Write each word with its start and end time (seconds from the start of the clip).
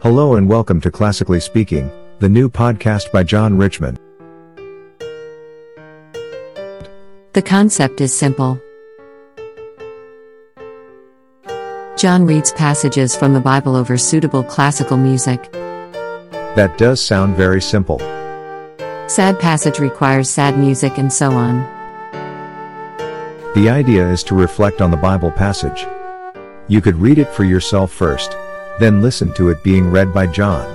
Hello 0.00 0.36
and 0.36 0.48
welcome 0.48 0.80
to 0.82 0.92
Classically 0.92 1.40
Speaking, 1.40 1.90
the 2.20 2.28
new 2.28 2.48
podcast 2.48 3.10
by 3.10 3.24
John 3.24 3.56
Richmond. 3.56 3.98
The 7.32 7.42
concept 7.44 8.00
is 8.00 8.14
simple. 8.14 8.60
John 11.96 12.26
reads 12.26 12.52
passages 12.52 13.16
from 13.16 13.34
the 13.34 13.40
Bible 13.40 13.74
over 13.74 13.98
suitable 13.98 14.44
classical 14.44 14.96
music. 14.96 15.50
That 15.50 16.78
does 16.78 17.04
sound 17.04 17.34
very 17.34 17.60
simple. 17.60 17.98
Sad 19.08 19.40
passage 19.40 19.80
requires 19.80 20.30
sad 20.30 20.56
music 20.56 20.96
and 20.98 21.12
so 21.12 21.32
on. 21.32 21.56
The 23.56 23.68
idea 23.68 24.08
is 24.08 24.22
to 24.24 24.36
reflect 24.36 24.80
on 24.80 24.92
the 24.92 24.96
Bible 24.96 25.32
passage. 25.32 25.88
You 26.68 26.80
could 26.80 26.94
read 26.94 27.18
it 27.18 27.28
for 27.30 27.42
yourself 27.42 27.90
first, 27.90 28.36
then 28.78 29.02
listen 29.02 29.32
to 29.34 29.48
it 29.50 29.62
being 29.62 29.90
read 29.90 30.12
by 30.14 30.26
John. 30.26 30.66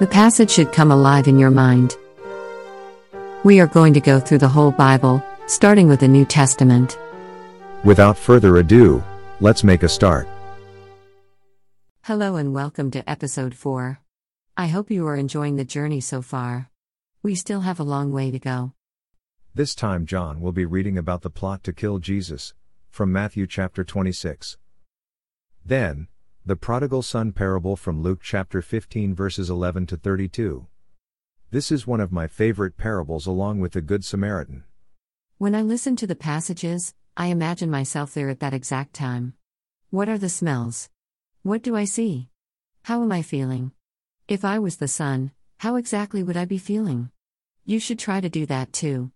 The 0.00 0.08
passage 0.10 0.50
should 0.50 0.72
come 0.72 0.90
alive 0.90 1.26
in 1.26 1.38
your 1.38 1.50
mind. 1.50 1.96
We 3.44 3.60
are 3.60 3.66
going 3.66 3.94
to 3.94 4.00
go 4.00 4.20
through 4.20 4.38
the 4.38 4.48
whole 4.48 4.70
Bible, 4.72 5.24
starting 5.46 5.88
with 5.88 6.00
the 6.00 6.08
New 6.08 6.24
Testament. 6.24 6.98
Without 7.84 8.18
further 8.18 8.56
ado, 8.56 9.02
let's 9.40 9.64
make 9.64 9.82
a 9.82 9.88
start. 9.88 10.28
Hello 12.02 12.36
and 12.36 12.54
welcome 12.54 12.90
to 12.92 13.08
episode 13.08 13.54
4. 13.54 14.00
I 14.56 14.66
hope 14.66 14.90
you 14.90 15.06
are 15.06 15.16
enjoying 15.16 15.56
the 15.56 15.64
journey 15.64 16.00
so 16.00 16.22
far. 16.22 16.70
We 17.22 17.34
still 17.34 17.60
have 17.60 17.78
a 17.78 17.84
long 17.84 18.12
way 18.12 18.30
to 18.30 18.38
go. 18.38 18.72
This 19.54 19.74
time 19.74 20.06
John 20.06 20.40
will 20.40 20.52
be 20.52 20.64
reading 20.64 20.96
about 20.96 21.22
the 21.22 21.30
plot 21.30 21.64
to 21.64 21.72
kill 21.72 21.98
Jesus, 21.98 22.54
from 22.90 23.12
Matthew 23.12 23.46
chapter 23.46 23.84
26. 23.84 24.56
Then, 25.64 26.08
the 26.46 26.56
prodigal 26.56 27.02
son 27.02 27.32
parable 27.32 27.76
from 27.76 28.02
Luke 28.02 28.20
chapter 28.22 28.62
15 28.62 29.14
verses 29.14 29.50
11 29.50 29.86
to 29.86 29.96
32. 29.96 30.66
This 31.50 31.70
is 31.70 31.86
one 31.86 32.00
of 32.00 32.12
my 32.12 32.26
favorite 32.26 32.76
parables 32.76 33.26
along 33.26 33.60
with 33.60 33.72
the 33.72 33.80
Good 33.80 34.04
Samaritan. 34.04 34.64
When 35.38 35.54
I 35.54 35.62
listen 35.62 35.96
to 35.96 36.06
the 36.06 36.16
passages, 36.16 36.94
I 37.16 37.26
imagine 37.26 37.70
myself 37.70 38.14
there 38.14 38.28
at 38.28 38.40
that 38.40 38.54
exact 38.54 38.94
time. 38.94 39.34
What 39.90 40.08
are 40.08 40.18
the 40.18 40.28
smells? 40.28 40.88
What 41.42 41.62
do 41.62 41.76
I 41.76 41.84
see? 41.84 42.28
How 42.82 43.02
am 43.02 43.12
I 43.12 43.22
feeling? 43.22 43.72
If 44.28 44.44
I 44.44 44.58
was 44.58 44.76
the 44.76 44.88
son, 44.88 45.32
how 45.58 45.76
exactly 45.76 46.22
would 46.22 46.36
I 46.36 46.44
be 46.44 46.58
feeling? 46.58 47.10
You 47.64 47.80
should 47.80 47.98
try 47.98 48.20
to 48.20 48.28
do 48.28 48.46
that 48.46 48.72
too. 48.72 49.10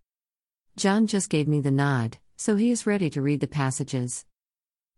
John 0.75 1.07
just 1.07 1.29
gave 1.29 1.47
me 1.47 1.61
the 1.61 1.71
nod, 1.71 2.17
so 2.35 2.55
he 2.55 2.71
is 2.71 2.87
ready 2.87 3.09
to 3.11 3.21
read 3.21 3.39
the 3.39 3.47
passages. 3.47 4.25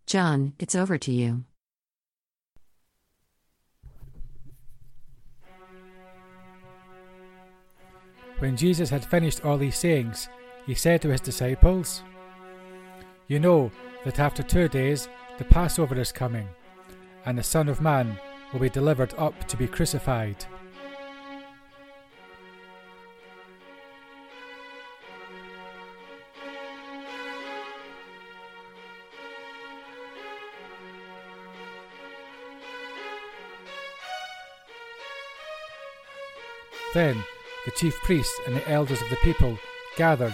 John, 0.06 0.53
it's 0.59 0.75
over 0.75 0.98
to 1.00 1.11
you. 1.11 1.45
When 8.39 8.58
Jesus 8.58 8.89
had 8.89 9.06
finished 9.06 9.44
all 9.44 9.58
these 9.58 9.78
sayings, 9.78 10.30
he 10.67 10.75
said 10.75 11.02
to 11.02 11.09
his 11.09 11.22
disciples, 11.22 12.03
You 13.28 13.39
know 13.39 13.72
that 14.03 14.20
after 14.20 14.44
two 14.44 14.67
days 14.67 15.08
the 15.38 15.45
Passover 15.45 16.00
is 16.00 16.12
coming, 16.12 16.47
and 17.25 17.38
the 17.38 17.44
Son 17.44 17.67
of 17.67 17.81
Man 17.81 18.19
will 18.52 18.59
be 18.59 18.69
delivered 18.69 19.14
up 19.17 19.47
to 19.47 19.58
be 19.58 19.67
crucified. 19.67 20.45
Then 36.95 37.21
the 37.65 37.71
chief 37.71 37.93
priests 38.03 38.39
and 38.47 38.55
the 38.55 38.69
elders 38.69 39.01
of 39.01 39.09
the 39.09 39.17
people 39.17 39.59
gathered 39.97 40.33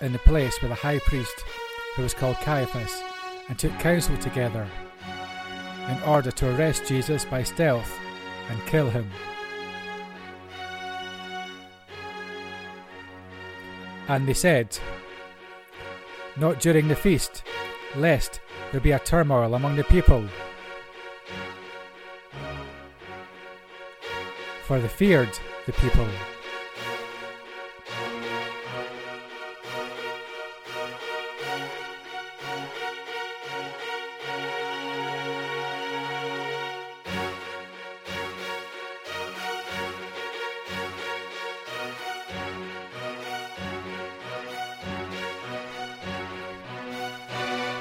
in 0.00 0.12
the 0.12 0.20
place 0.20 0.62
where 0.62 0.68
the 0.68 0.76
high 0.76 1.00
priest, 1.00 1.34
who 1.96 2.02
was 2.02 2.14
called 2.14 2.36
Caiaphas, 2.36 3.02
and 3.48 3.58
took 3.58 3.76
counsel 3.80 4.16
together 4.18 4.68
in 5.88 6.00
order 6.04 6.30
to 6.30 6.54
arrest 6.54 6.86
Jesus 6.86 7.24
by 7.24 7.42
stealth 7.42 7.92
and 8.48 8.66
kill 8.66 8.88
him. 8.88 9.10
And 14.06 14.28
they 14.28 14.34
said, 14.34 14.78
Not 16.36 16.60
during 16.60 16.86
the 16.86 16.94
feast, 16.94 17.42
lest 17.96 18.38
there 18.70 18.80
be 18.80 18.92
a 18.92 19.00
turmoil 19.00 19.56
among 19.56 19.74
the 19.74 19.82
people. 19.82 20.24
For 24.66 24.78
they 24.78 24.86
feared 24.86 25.36
the 25.66 25.72
people. 25.72 26.06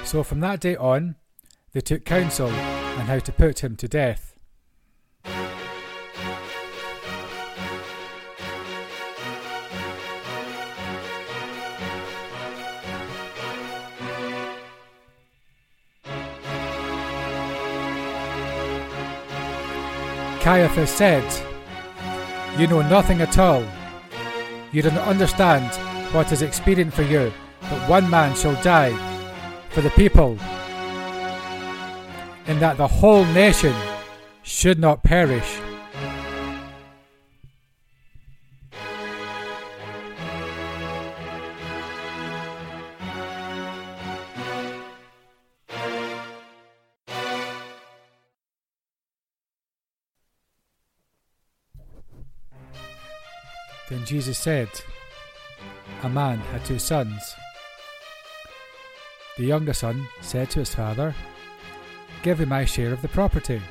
So 0.05 0.23
from 0.23 0.39
that 0.39 0.61
day 0.61 0.75
on, 0.77 1.15
they 1.73 1.81
took 1.81 2.05
counsel 2.05 2.47
on 2.47 3.05
how 3.05 3.19
to 3.19 3.31
put 3.31 3.63
him 3.63 3.75
to 3.75 3.87
death. 3.87 4.24
Caiaphas 20.45 20.91
said, 20.91 21.25
You 22.59 22.67
know 22.67 22.83
nothing 22.83 23.19
at 23.19 23.39
all. 23.39 23.65
You 24.71 24.83
do 24.83 24.91
not 24.91 25.07
understand 25.07 25.73
what 26.13 26.31
is 26.31 26.43
expedient 26.43 26.93
for 26.93 27.01
you, 27.01 27.33
but 27.61 27.89
one 27.89 28.07
man 28.11 28.35
shall 28.35 28.53
die 28.61 28.93
for 29.71 29.81
the 29.81 29.89
people, 29.89 30.37
and 32.45 32.61
that 32.61 32.77
the 32.77 32.85
whole 32.85 33.25
nation 33.25 33.73
should 34.43 34.77
not 34.77 35.01
perish. 35.01 35.57
Then 53.89 54.05
Jesus 54.05 54.37
said, 54.37 54.69
A 56.03 56.09
man 56.09 56.39
had 56.39 56.65
two 56.65 56.79
sons. 56.79 57.35
The 59.37 59.45
younger 59.45 59.73
son 59.73 60.07
said 60.21 60.49
to 60.51 60.59
his 60.59 60.73
father, 60.73 61.13
Give 62.23 62.39
me 62.39 62.45
my 62.45 62.65
share 62.65 62.93
of 62.93 63.01
the 63.01 63.07
property. 63.07 63.61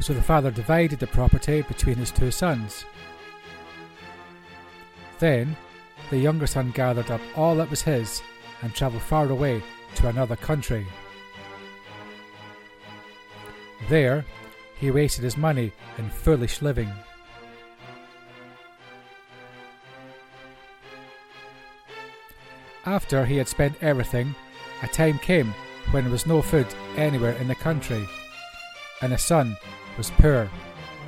So 0.00 0.14
the 0.14 0.22
father 0.22 0.50
divided 0.50 0.98
the 0.98 1.06
property 1.06 1.62
between 1.62 1.96
his 1.96 2.10
two 2.10 2.30
sons. 2.30 2.84
Then 5.18 5.56
the 6.10 6.18
younger 6.18 6.46
son 6.46 6.70
gathered 6.70 7.10
up 7.10 7.20
all 7.36 7.56
that 7.56 7.70
was 7.70 7.82
his 7.82 8.22
and 8.62 8.74
travelled 8.74 9.02
far 9.02 9.28
away 9.28 9.62
to 9.96 10.08
another 10.08 10.36
country. 10.36 10.86
There 13.88 14.24
he 14.76 14.90
wasted 14.90 15.24
his 15.24 15.36
money 15.36 15.72
in 15.98 16.08
foolish 16.08 16.62
living. 16.62 16.90
After 22.86 23.24
he 23.24 23.38
had 23.38 23.48
spent 23.48 23.82
everything, 23.82 24.34
a 24.82 24.86
time 24.86 25.18
came 25.18 25.54
when 25.90 26.04
there 26.04 26.12
was 26.12 26.26
no 26.26 26.42
food 26.42 26.66
anywhere 26.96 27.32
in 27.32 27.48
the 27.48 27.54
country, 27.54 28.06
and 29.00 29.10
his 29.12 29.22
son 29.22 29.56
was 29.96 30.10
poor 30.10 30.50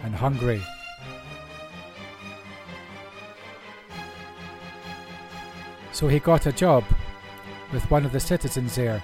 and 0.03 0.15
hungry. 0.15 0.63
So 5.93 6.09
he 6.09 6.19
got 6.19 6.47
a 6.47 6.53
job 6.53 6.85
with 7.73 7.91
one 7.91 8.07
of 8.07 8.13
the 8.13 8.21
citizens 8.21 8.75
there, 8.75 9.03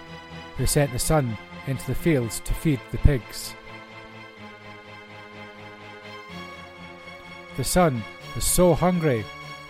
who 0.57 0.67
sent 0.67 0.93
the 0.93 0.99
son 0.99 1.37
into 1.67 1.87
the 1.87 1.95
fields 1.95 2.41
to 2.41 2.55
feed 2.55 2.81
the 2.91 2.99
pigs. 2.99 3.55
The 7.59 7.65
son 7.65 8.03
was 8.35 8.45
so 8.45 8.73
hungry 8.73 9.25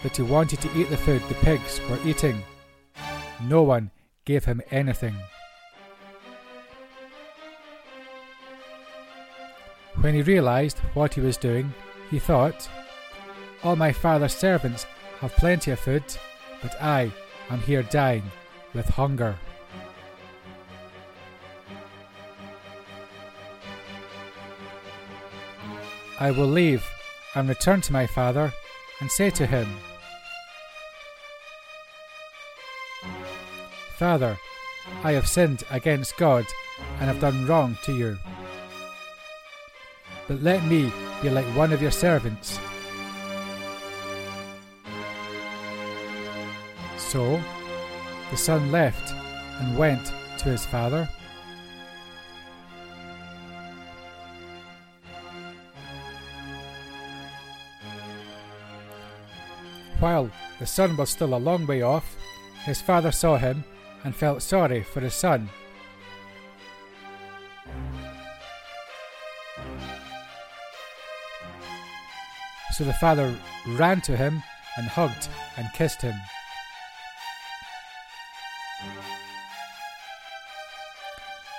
that 0.04 0.16
he 0.16 0.22
wanted 0.22 0.60
to 0.60 0.78
eat 0.78 0.88
the 0.88 0.96
food 0.96 1.22
the 1.28 1.34
pigs 1.34 1.80
were 1.88 1.98
eating. 2.04 2.42
No 3.48 3.62
one 3.62 3.90
gave 4.24 4.44
him 4.44 4.62
anything. 4.70 5.16
When 10.00 10.14
he 10.14 10.22
realized 10.22 10.78
what 10.94 11.14
he 11.14 11.20
was 11.20 11.36
doing, 11.36 11.72
he 12.10 12.18
thought, 12.18 12.68
All 13.62 13.76
my 13.76 13.92
father's 13.92 14.34
servants 14.34 14.86
have 15.20 15.32
plenty 15.36 15.70
of 15.70 15.78
food, 15.78 16.04
but 16.60 16.74
I 16.80 17.12
am 17.50 17.60
here 17.60 17.82
dying 17.82 18.24
with 18.74 18.86
hunger. 18.86 19.36
I 26.18 26.30
will 26.30 26.46
leave 26.46 26.84
and 27.34 27.48
return 27.48 27.80
to 27.82 27.92
my 27.92 28.06
father 28.06 28.52
and 29.00 29.10
say 29.10 29.30
to 29.30 29.46
him, 29.46 29.68
Father, 33.98 34.38
I 35.04 35.12
have 35.12 35.28
sinned 35.28 35.64
against 35.70 36.16
God 36.16 36.44
and 36.98 37.06
have 37.08 37.20
done 37.20 37.46
wrong 37.46 37.76
to 37.84 37.94
you. 37.94 38.18
But 40.26 40.42
let 40.42 40.64
me 40.64 40.92
be 41.22 41.30
like 41.30 41.44
one 41.56 41.72
of 41.72 41.82
your 41.82 41.90
servants. 41.90 42.58
So 46.96 47.40
the 48.30 48.36
son 48.36 48.72
left 48.72 49.12
and 49.60 49.76
went 49.76 50.12
to 50.38 50.48
his 50.48 50.64
father. 50.64 51.08
While 60.00 60.30
the 60.58 60.66
son 60.66 60.96
was 60.96 61.10
still 61.10 61.34
a 61.34 61.36
long 61.36 61.66
way 61.66 61.82
off, 61.82 62.16
his 62.64 62.80
father 62.80 63.12
saw 63.12 63.36
him 63.36 63.64
and 64.04 64.14
felt 64.14 64.42
sorry 64.42 64.82
for 64.82 65.00
his 65.00 65.14
son. 65.14 65.48
So 72.72 72.84
the 72.84 72.92
father 72.94 73.34
ran 73.68 74.00
to 74.02 74.16
him 74.16 74.42
and 74.76 74.86
hugged 74.86 75.28
and 75.56 75.68
kissed 75.74 76.02
him. 76.02 76.14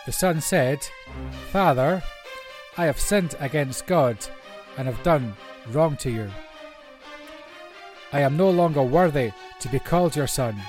The 0.06 0.12
son 0.12 0.42
said, 0.42 0.80
Father, 1.51 2.04
I 2.78 2.86
have 2.86 3.00
sinned 3.00 3.36
against 3.39 3.86
God 3.86 4.18
and 4.78 4.88
have 4.88 5.01
done 5.04 5.36
wrong 5.69 5.96
to 5.98 6.10
you. 6.10 6.30
I 8.12 8.19
am 8.19 8.36
no 8.36 8.50
longer 8.50 8.84
worthy 8.84 9.31
to 9.60 9.69
be 9.69 9.80
called 9.80 10.16
your 10.16 10.28
son. 10.28 10.60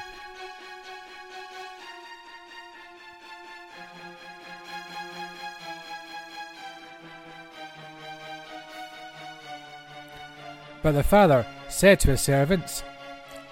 But 10.84 10.92
the 10.92 11.02
father 11.02 11.46
said 11.70 11.98
to 12.00 12.10
his 12.10 12.20
servants, 12.20 12.82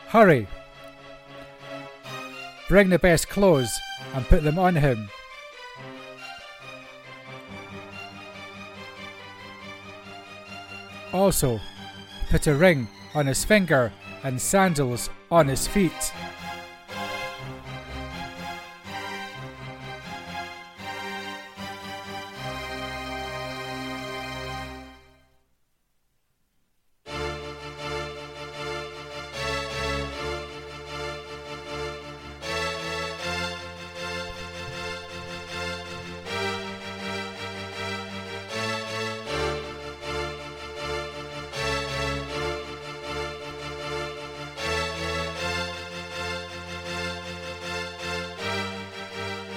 Hurry! 0.08 0.46
Bring 2.68 2.90
the 2.90 2.98
best 2.98 3.30
clothes 3.30 3.80
and 4.12 4.26
put 4.26 4.42
them 4.42 4.58
on 4.58 4.74
him. 4.74 5.08
Also, 11.14 11.58
put 12.28 12.46
a 12.46 12.54
ring 12.54 12.86
on 13.14 13.26
his 13.26 13.46
finger 13.46 13.90
and 14.22 14.38
sandals 14.38 15.08
on 15.30 15.48
his 15.48 15.66
feet. 15.66 16.12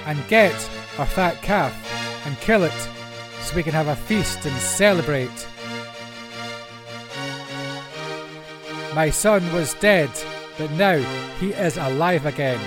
And 0.05 0.27
get 0.27 0.53
a 0.97 1.05
fat 1.05 1.41
calf 1.41 1.73
and 2.25 2.39
kill 2.39 2.63
it 2.63 2.89
so 3.41 3.55
we 3.55 3.63
can 3.63 3.73
have 3.73 3.87
a 3.87 3.95
feast 3.95 4.45
and 4.45 4.55
celebrate. 4.57 5.47
My 8.93 9.09
son 9.09 9.51
was 9.53 9.73
dead, 9.75 10.09
but 10.57 10.71
now 10.71 10.97
he 11.39 11.49
is 11.53 11.77
alive 11.77 12.25
again. 12.25 12.59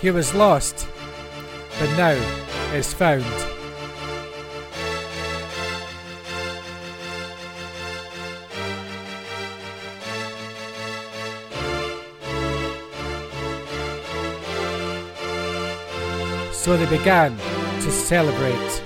He 0.00 0.10
was 0.10 0.34
lost, 0.34 0.86
but 1.78 1.90
now 1.96 2.16
is 2.74 2.92
found. 2.92 3.55
So 16.66 16.76
they 16.76 16.98
began 16.98 17.30
to 17.80 17.92
celebrate. 17.92 18.85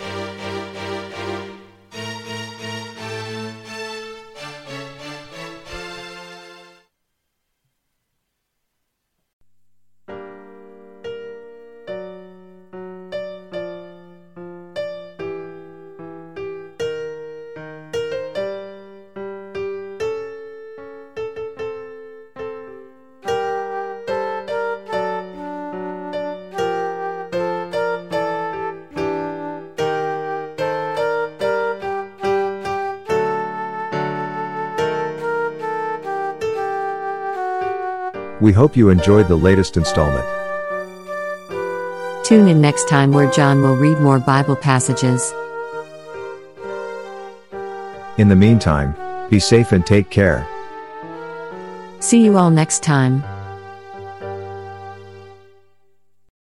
We 38.40 38.52
hope 38.52 38.76
you 38.76 38.88
enjoyed 38.88 39.28
the 39.28 39.36
latest 39.36 39.76
installment. 39.76 40.26
Tune 42.24 42.48
in 42.48 42.60
next 42.60 42.88
time 42.88 43.12
where 43.12 43.30
John 43.30 43.60
will 43.60 43.76
read 43.76 43.98
more 44.00 44.18
Bible 44.18 44.56
passages. 44.56 45.32
In 48.18 48.28
the 48.28 48.36
meantime, 48.36 48.94
be 49.28 49.38
safe 49.38 49.72
and 49.72 49.84
take 49.84 50.10
care. 50.10 50.46
See 52.00 52.24
you 52.24 52.38
all 52.38 52.50
next 52.50 52.82
time. 52.82 53.22